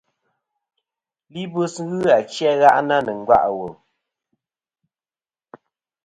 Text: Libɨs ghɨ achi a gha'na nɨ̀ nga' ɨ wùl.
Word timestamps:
Libɨs 1.33 1.75
ghɨ 1.89 1.99
achi 2.17 2.43
a 2.51 2.53
gha'na 2.61 2.95
nɨ̀ 3.05 3.15
nga' 3.21 3.37
ɨ 3.47 3.51
wùl. 3.57 3.73